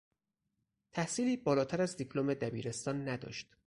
تحصیلی 0.91 1.37
بالاتر 1.37 1.81
از 1.81 1.97
دیپلم 1.97 2.33
دبیرستان 2.33 3.09
نداشت. 3.09 3.55